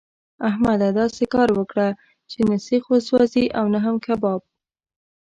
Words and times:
احمده! 0.49 0.89
داسې 0.99 1.23
کار 1.33 1.49
وکړه 1.57 1.87
چې 2.31 2.39
نه 2.49 2.57
سيخ 2.67 2.83
وسوځي 2.91 3.45
او 3.57 3.65
نه 3.73 3.79
هم 3.85 3.95
کباب. 4.05 4.41